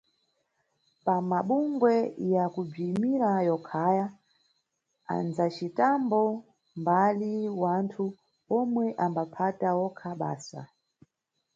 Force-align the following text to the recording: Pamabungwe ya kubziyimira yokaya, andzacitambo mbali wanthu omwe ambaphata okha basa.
Pamabungwe 1.05 1.93
ya 2.33 2.43
kubziyimira 2.53 3.29
yokaya, 3.47 4.05
andzacitambo 5.15 6.21
mbali 6.81 7.33
wanthu 7.61 8.05
omwe 8.59 8.85
ambaphata 9.05 9.67
okha 9.85 10.11
basa. 10.21 10.61